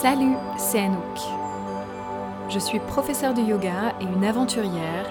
Salut, 0.00 0.36
c'est 0.56 0.78
Anouk. 0.78 1.18
Je 2.50 2.60
suis 2.60 2.78
professeure 2.78 3.34
de 3.34 3.40
yoga 3.40 3.94
et 4.00 4.04
une 4.04 4.24
aventurière, 4.24 5.10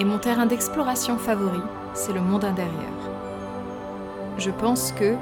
et 0.00 0.04
mon 0.04 0.18
terrain 0.18 0.46
d'exploration 0.46 1.18
favori, 1.18 1.60
c'est 1.94 2.12
le 2.12 2.20
monde 2.20 2.44
intérieur. 2.44 2.98
Je 4.36 4.50
pense 4.50 4.90
que, 4.90 5.14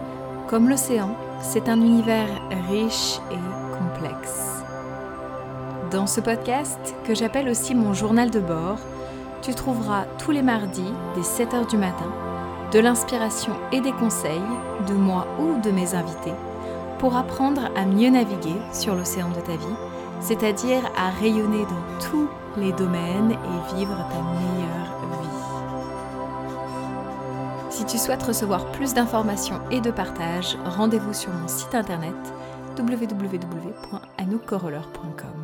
comme 0.49 0.71
l'océan, 0.71 1.15
c'est 1.43 1.69
un 1.69 1.79
univers 1.83 2.31
riche 2.71 3.19
et 3.31 3.77
complexe. 3.77 4.65
Dans 5.91 6.07
ce 6.07 6.23
podcast, 6.23 6.95
que 7.05 7.15
j'appelle 7.15 7.51
aussi 7.51 7.75
mon 7.75 7.93
journal 7.93 8.31
de 8.31 8.41
bord, 8.41 8.79
tu 9.43 9.55
trouveras 9.55 10.07
tous 10.25 10.31
les 10.31 10.41
mardis, 10.41 10.95
dès 11.15 11.21
7h 11.21 11.69
du 11.69 11.77
matin, 11.77 12.11
de 12.73 12.79
l'inspiration 12.79 13.53
et 13.73 13.83
des 13.83 13.93
conseils 13.93 14.41
de 14.89 14.95
moi 14.95 15.27
ou 15.39 15.61
de 15.61 15.71
mes 15.71 15.95
invités 15.95 16.33
pour 17.03 17.17
apprendre 17.17 17.71
à 17.75 17.85
mieux 17.85 18.11
naviguer 18.11 18.61
sur 18.73 18.95
l'océan 18.95 19.31
de 19.31 19.41
ta 19.41 19.57
vie, 19.57 19.75
c'est-à-dire 20.21 20.89
à 20.97 21.11
rayonner 21.11 21.65
dans 21.65 21.99
tous 21.99 22.29
les 22.57 22.71
domaines 22.71 23.33
et 23.33 23.75
vivre 23.75 24.07
ta 24.09 24.23
meilleure 24.23 25.01
vie. 25.21 25.29
Si 27.71 27.85
tu 27.87 27.99
souhaites 27.99 28.23
recevoir 28.23 28.71
plus 28.71 28.95
d'informations 28.95 29.61
et 29.73 29.81
de 29.81 29.91
partage, 29.91 30.57
rendez-vous 30.65 31.13
sur 31.13 31.33
mon 31.33 31.49
site 31.49 31.75
internet 31.75 32.15
www.anoukcoroller.com. 32.79 35.42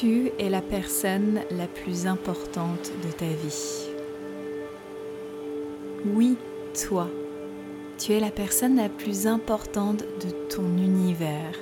Tu 0.00 0.32
es 0.38 0.48
la 0.48 0.62
personne 0.62 1.42
la 1.50 1.66
plus 1.66 2.06
importante 2.06 2.90
de 3.04 3.12
ta 3.12 3.26
vie. 3.26 3.90
Oui, 6.14 6.38
toi. 6.86 7.08
Tu 7.98 8.12
es 8.12 8.20
la 8.20 8.30
personne 8.30 8.76
la 8.76 8.88
plus 8.88 9.26
importante 9.26 9.98
de 9.98 10.30
ton 10.48 10.78
univers. 10.78 11.60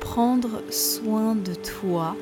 Prendre 0.00 0.62
soin 0.68 1.36
de 1.36 1.54
toi 1.54 2.16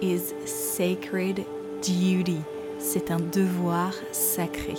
is 0.00 0.32
sacred 0.46 1.44
duty. 1.82 2.38
C'est 2.78 3.10
un 3.10 3.18
devoir 3.18 3.92
sacré. 4.12 4.74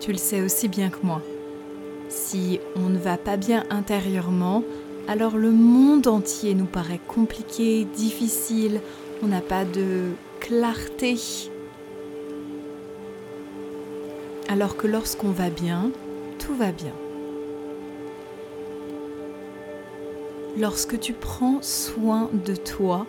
Tu 0.00 0.10
le 0.10 0.18
sais 0.18 0.40
aussi 0.40 0.66
bien 0.66 0.90
que 0.90 1.06
moi. 1.06 1.22
Si 2.08 2.60
on 2.74 2.88
ne 2.88 2.98
va 2.98 3.18
pas 3.18 3.36
bien 3.36 3.64
intérieurement, 3.70 4.64
alors 5.08 5.36
le 5.36 5.50
monde 5.50 6.06
entier 6.06 6.54
nous 6.54 6.66
paraît 6.66 7.00
compliqué, 7.06 7.84
difficile, 7.84 8.80
on 9.22 9.26
n'a 9.26 9.40
pas 9.40 9.64
de 9.64 10.10
clarté. 10.40 11.16
Alors 14.48 14.76
que 14.76 14.86
lorsqu'on 14.86 15.30
va 15.30 15.50
bien, 15.50 15.90
tout 16.38 16.54
va 16.54 16.72
bien. 16.72 16.94
Lorsque 20.58 20.98
tu 20.98 21.12
prends 21.12 21.60
soin 21.62 22.30
de 22.32 22.56
toi, 22.56 23.06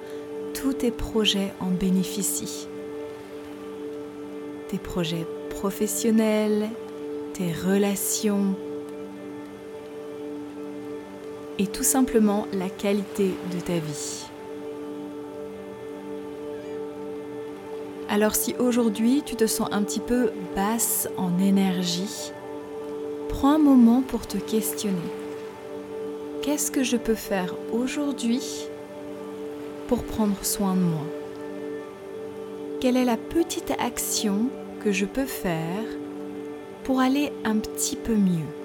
tous 0.53 0.73
tes 0.73 0.91
projets 0.91 1.53
en 1.61 1.67
bénéficient. 1.67 2.67
Tes 4.67 4.77
projets 4.77 5.25
professionnels, 5.49 6.69
tes 7.33 7.51
relations, 7.51 8.55
et 11.59 11.67
tout 11.67 11.83
simplement 11.83 12.47
la 12.53 12.69
qualité 12.69 13.35
de 13.53 13.59
ta 13.59 13.73
vie. 13.73 14.25
Alors 18.09 18.33
si 18.33 18.55
aujourd'hui 18.57 19.21
tu 19.23 19.35
te 19.35 19.45
sens 19.45 19.67
un 19.71 19.83
petit 19.83 19.99
peu 19.99 20.31
basse 20.55 21.07
en 21.17 21.37
énergie, 21.37 22.31
prends 23.27 23.55
un 23.55 23.59
moment 23.59 24.01
pour 24.01 24.25
te 24.25 24.37
questionner. 24.37 24.97
Qu'est-ce 26.41 26.71
que 26.71 26.83
je 26.83 26.97
peux 26.97 27.13
faire 27.13 27.53
aujourd'hui 27.71 28.41
pour 29.87 30.03
prendre 30.03 30.43
soin 30.43 30.73
de 30.73 30.79
moi? 30.79 31.05
Quelle 32.79 32.97
est 32.97 33.05
la 33.05 33.17
petite 33.17 33.73
action 33.77 34.45
que 34.83 34.91
je 34.91 35.05
peux 35.05 35.25
faire 35.25 35.83
pour 36.85 37.01
aller 37.01 37.31
un 37.43 37.57
petit 37.57 37.97
peu 37.97 38.15
mieux? 38.15 38.58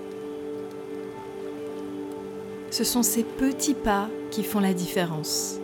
Ce 2.75 2.83
sont 2.83 3.05
ces 3.05 3.23
petits 3.23 3.75
pas 3.75 4.09
qui 4.33 4.43
font 4.43 4.59
la 4.59 4.75
différence. 4.75 5.61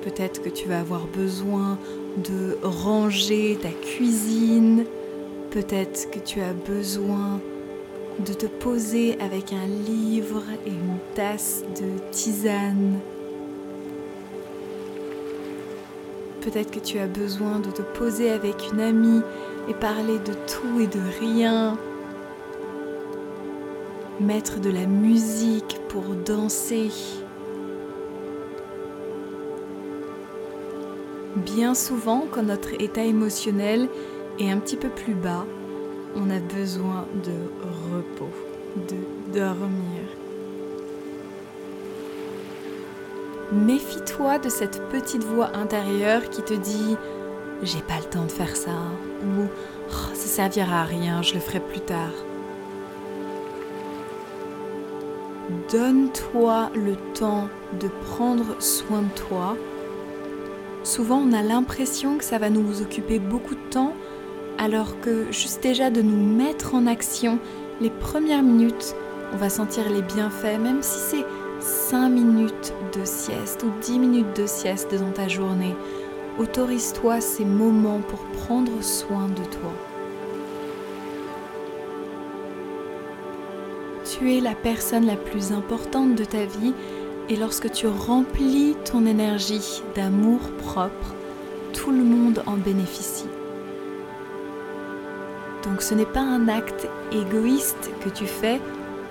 Peut-être 0.00 0.40
que 0.40 0.48
tu 0.48 0.66
vas 0.66 0.80
avoir 0.80 1.06
besoin 1.08 1.78
de 2.26 2.56
ranger 2.62 3.58
ta 3.60 3.68
cuisine. 3.68 4.86
Peut-être 5.50 6.10
que 6.10 6.20
tu 6.20 6.40
as 6.40 6.54
besoin 6.54 7.38
de 8.26 8.32
te 8.32 8.46
poser 8.46 9.20
avec 9.20 9.52
un 9.52 9.66
livre 9.66 10.42
et 10.64 10.70
une 10.70 10.98
tasse 11.14 11.64
de 11.78 12.10
tisane. 12.10 12.98
Peut-être 16.40 16.70
que 16.70 16.80
tu 16.80 16.98
as 16.98 17.06
besoin 17.06 17.58
de 17.58 17.70
te 17.70 17.82
poser 17.82 18.30
avec 18.30 18.72
une 18.72 18.80
amie 18.80 19.20
et 19.68 19.74
parler 19.74 20.18
de 20.18 20.32
tout 20.46 20.80
et 20.80 20.86
de 20.86 21.02
rien 21.20 21.76
mettre 24.20 24.60
de 24.60 24.70
la 24.70 24.86
musique 24.86 25.78
pour 25.88 26.02
danser. 26.02 26.90
Bien 31.36 31.74
souvent, 31.74 32.26
quand 32.30 32.42
notre 32.42 32.74
état 32.80 33.04
émotionnel 33.04 33.88
est 34.40 34.50
un 34.50 34.58
petit 34.58 34.76
peu 34.76 34.88
plus 34.88 35.14
bas, 35.14 35.46
on 36.16 36.30
a 36.30 36.40
besoin 36.40 37.06
de 37.24 37.94
repos, 37.94 38.32
de 38.88 39.38
dormir. 39.38 40.02
Méfie-toi 43.52 44.38
de 44.38 44.48
cette 44.48 44.82
petite 44.90 45.24
voix 45.24 45.56
intérieure 45.56 46.28
qui 46.28 46.42
te 46.42 46.54
dit 46.54 46.96
j'ai 47.62 47.80
pas 47.80 47.98
le 47.98 48.04
temps 48.04 48.24
de 48.24 48.30
faire 48.30 48.56
ça 48.56 48.70
ou 49.22 49.44
oh, 49.44 50.14
ça 50.14 50.26
servira 50.26 50.82
à 50.82 50.84
rien, 50.84 51.22
je 51.22 51.34
le 51.34 51.40
ferai 51.40 51.60
plus 51.60 51.80
tard. 51.80 52.12
Donne-toi 55.70 56.70
le 56.74 56.96
temps 57.14 57.48
de 57.80 57.88
prendre 57.88 58.60
soin 58.60 59.02
de 59.02 59.28
toi. 59.28 59.56
Souvent, 60.84 61.16
on 61.18 61.32
a 61.32 61.42
l'impression 61.42 62.18
que 62.18 62.24
ça 62.24 62.38
va 62.38 62.50
nous 62.50 62.82
occuper 62.82 63.18
beaucoup 63.18 63.54
de 63.54 63.70
temps, 63.70 63.94
alors 64.58 65.00
que 65.00 65.32
juste 65.32 65.62
déjà 65.62 65.90
de 65.90 66.02
nous 66.02 66.36
mettre 66.36 66.74
en 66.74 66.86
action 66.86 67.38
les 67.80 67.90
premières 67.90 68.42
minutes, 68.42 68.94
on 69.32 69.36
va 69.36 69.48
sentir 69.48 69.88
les 69.90 70.02
bienfaits, 70.02 70.58
même 70.58 70.82
si 70.82 70.98
c'est 70.98 71.24
5 71.60 72.10
minutes 72.10 72.74
de 72.98 73.04
sieste 73.04 73.62
ou 73.62 73.70
10 73.80 73.98
minutes 73.98 74.36
de 74.36 74.46
sieste 74.46 74.94
dans 74.94 75.12
ta 75.12 75.28
journée. 75.28 75.74
Autorise-toi 76.38 77.20
ces 77.20 77.44
moments 77.44 78.00
pour 78.00 78.20
prendre 78.44 78.82
soin 78.82 79.28
de 79.28 79.44
toi. 79.44 79.87
Tu 84.08 84.34
es 84.34 84.40
la 84.40 84.54
personne 84.54 85.06
la 85.06 85.16
plus 85.16 85.52
importante 85.52 86.14
de 86.14 86.24
ta 86.24 86.44
vie 86.44 86.72
et 87.28 87.36
lorsque 87.36 87.70
tu 87.70 87.86
remplis 87.86 88.74
ton 88.90 89.04
énergie 89.04 89.82
d'amour 89.94 90.40
propre, 90.58 91.14
tout 91.74 91.90
le 91.90 92.02
monde 92.02 92.42
en 92.46 92.56
bénéficie. 92.56 93.28
Donc 95.64 95.82
ce 95.82 95.94
n'est 95.94 96.06
pas 96.06 96.22
un 96.22 96.48
acte 96.48 96.88
égoïste 97.12 97.90
que 98.02 98.08
tu 98.08 98.26
fais, 98.26 98.60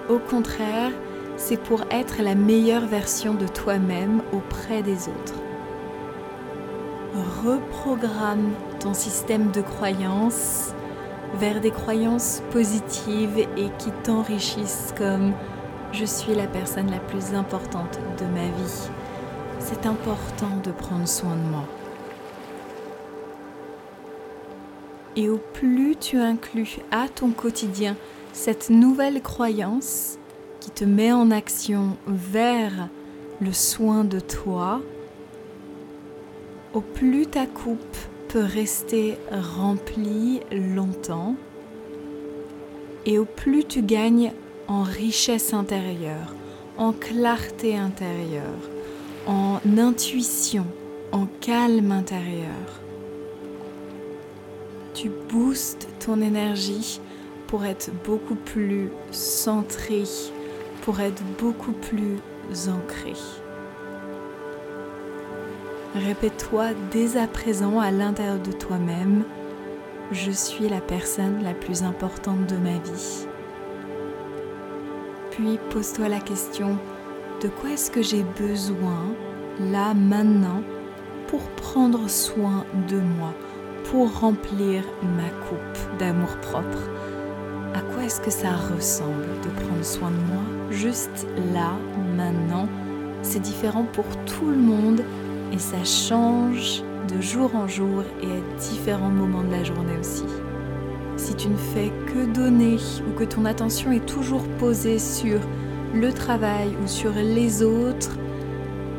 au 0.10 0.18
contraire, 0.18 0.92
c'est 1.36 1.62
pour 1.62 1.84
être 1.92 2.24
la 2.24 2.34
meilleure 2.34 2.88
version 2.88 3.36
de 3.36 3.48
toi-même 3.48 4.22
auprès 4.34 4.82
des 4.82 5.08
autres. 5.10 5.36
Reprogramme 7.46 8.52
ton 8.80 8.96
système 8.96 9.52
de 9.52 9.62
croyances 9.62 10.74
vers 11.36 11.62
des 11.62 11.72
croyances 11.72 12.42
positives 12.52 13.38
et 13.38 13.70
qui 13.78 13.92
t'enrichissent 14.04 14.94
comme 14.98 15.34
je 15.92 16.06
suis 16.06 16.36
la 16.36 16.48
personne 16.48 16.90
la 16.92 17.00
plus 17.00 17.34
importante 17.34 18.00
de 18.20 18.26
ma 18.26 18.46
vie. 18.46 18.90
C'est 19.60 19.86
important 19.86 20.58
de 20.64 20.72
prendre 20.72 21.08
soin 21.08 21.36
de 21.36 21.50
moi. 21.50 21.64
Et 25.16 25.30
au 25.30 25.40
plus 25.54 25.96
tu 25.96 26.18
inclus 26.20 26.78
à 26.92 27.08
ton 27.10 27.32
quotidien 27.32 27.96
cette 28.34 28.70
nouvelle 28.70 29.22
croyance 29.22 30.18
qui 30.60 30.70
te 30.70 30.86
met 30.86 31.12
en 31.12 31.32
action 31.32 31.98
vers 32.06 32.88
le 33.42 33.52
soin 33.52 34.04
de 34.04 34.20
toi, 34.20 34.82
au 36.74 36.82
plus 36.82 37.26
ta 37.26 37.46
coupe 37.46 37.98
peut 38.30 38.44
rester 38.44 39.18
rempli 39.32 40.42
longtemps 40.52 41.36
et 43.06 43.18
au 43.18 43.26
plus 43.26 43.64
tu 43.64 43.82
gagnes 43.82 44.34
en 44.68 44.84
richesse 44.84 45.54
intérieure, 45.54 46.36
en 46.78 46.92
clarté 46.92 47.78
intérieure, 47.78 48.70
en 49.28 49.60
intuition, 49.78 50.66
en 51.12 51.26
calme 51.40 51.92
intérieur. 51.92 52.82
Tu 54.94 55.10
boostes 55.30 55.88
ton 56.06 56.22
énergie 56.22 57.00
pour 57.48 57.64
être 57.64 57.92
beaucoup 58.04 58.36
plus 58.36 58.90
centré, 59.12 60.04
pour 60.82 61.00
être 61.00 61.24
beaucoup 61.40 61.72
plus 61.72 62.20
ancré. 62.68 63.14
Répète-toi 66.06 66.68
dès 66.92 67.18
à 67.18 67.26
présent 67.26 67.80
à 67.80 67.90
l'intérieur 67.90 68.40
de 68.40 68.52
toi-même, 68.52 69.24
je 70.12 70.30
suis 70.30 70.70
la 70.70 70.80
personne 70.80 71.44
la 71.44 71.54
plus 71.54 71.82
importante 71.82 72.46
de 72.46 72.56
ma 72.56 72.78
vie. 72.78 73.28
Puis 75.32 75.58
pose-toi 75.72 76.08
la 76.08 76.20
question, 76.20 76.78
de 77.42 77.48
quoi 77.48 77.72
est-ce 77.72 77.90
que 77.90 78.04
j'ai 78.04 78.24
besoin, 78.40 79.06
là, 79.60 79.96
maintenant, 79.96 80.62
pour 81.28 81.42
prendre 81.50 82.08
soin 82.08 82.64
de 82.88 82.98
moi, 82.98 83.34
pour 83.86 84.20
remplir 84.20 84.84
ma 85.02 85.30
coupe 85.48 85.98
d'amour 85.98 86.38
propre? 86.42 86.90
À 87.74 87.82
quoi 87.82 88.04
est-ce 88.04 88.22
que 88.22 88.32
ça 88.32 88.52
ressemble 88.76 89.26
de 89.44 89.66
prendre 89.66 89.84
soin 89.84 90.12
de 90.12 90.16
moi? 90.16 90.44
Juste 90.70 91.28
là, 91.54 91.72
maintenant 92.16 92.68
C'est 93.24 93.40
différent 93.40 93.86
pour 93.94 94.06
tout 94.26 94.46
le 94.46 94.58
monde 94.58 95.02
et 95.54 95.60
ça 95.60 95.84
change 95.84 96.84
de 97.08 97.22
jour 97.22 97.56
en 97.56 97.68
jour 97.68 98.04
et 98.22 98.26
à 98.26 98.60
différents 98.60 99.10
moments 99.10 99.44
de 99.44 99.52
la 99.52 99.64
journée 99.64 99.98
aussi. 100.00 100.26
Si 101.16 101.34
tu 101.36 101.48
ne 101.50 101.58
fais 101.58 101.92
que 102.06 102.26
donner 102.26 102.78
ou 103.08 103.18
que 103.18 103.24
ton 103.24 103.46
attention 103.46 103.92
est 103.92 104.06
toujours 104.06 104.44
posée 104.60 105.00
sur 105.00 105.40
le 105.94 106.12
travail 106.12 106.70
ou 106.84 106.88
sur 106.88 107.12
les 107.12 107.64
autres, 107.64 108.12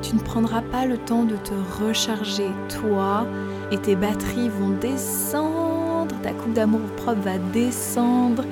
tu 0.02 0.14
ne 0.14 0.20
prendras 0.20 0.62
pas 0.62 0.86
le 0.86 0.96
temps 0.96 1.24
de 1.24 1.36
te 1.36 1.54
recharger 1.82 2.48
toi 2.68 3.26
et 3.70 3.78
tes 3.78 3.96
batteries 3.96 4.48
vont 4.48 4.70
descendre, 4.80 6.14
ta 6.22 6.32
coupe 6.32 6.54
d'amour 6.54 6.80
propre 6.96 7.20
va 7.20 7.38
descendre 7.52 8.44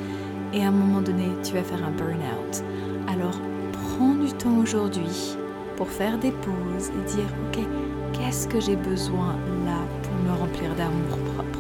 et 0.53 0.65
à 0.65 0.69
un 0.69 0.73
moment 0.73 1.01
donné 1.01 1.29
tu 1.43 1.55
vas 1.55 1.63
faire 1.63 1.83
un 1.85 1.93
burn-out. 1.93 2.63
Alors 3.09 3.41
prends 3.73 4.15
du 4.15 4.33
temps 4.33 4.59
aujourd'hui 4.59 5.37
pour 5.77 5.89
faire 5.89 6.19
des 6.19 6.31
pauses 6.31 6.89
et 6.89 7.15
dire 7.15 7.29
ok 7.47 7.65
qu'est-ce 8.13 8.49
que 8.49 8.61
j'ai 8.61 8.77
besoin 8.77 9.37
là 9.65 9.79
pour 10.03 10.15
me 10.25 10.39
remplir 10.39 10.75
d'amour 10.75 11.19
propre? 11.35 11.59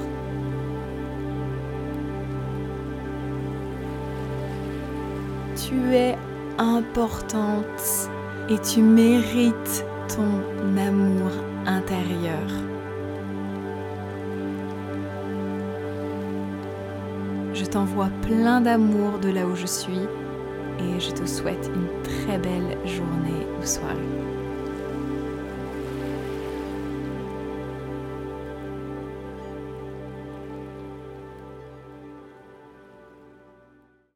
Tu 5.56 5.94
es 5.94 6.16
importante 6.58 8.10
et 8.48 8.58
tu 8.58 8.80
mérites 8.82 9.84
ton 10.08 10.76
amour 10.78 11.30
intérieur. 11.66 12.48
Je 17.52 17.64
t'envoie 17.64 18.10
plein 18.22 18.60
d'amour 18.60 19.18
de 19.20 19.30
là 19.30 19.46
où 19.46 19.56
je 19.56 19.66
suis 19.66 20.06
et 20.80 21.00
je 21.00 21.10
te 21.10 21.26
souhaite 21.26 21.70
une 21.74 22.02
très 22.02 22.38
belle 22.38 22.76
journée 22.84 23.46
ou 23.60 23.66
soirée. 23.66 23.96